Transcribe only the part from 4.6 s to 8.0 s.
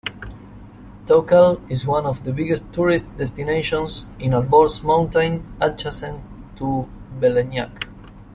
Mountain adjacent to Velenjak.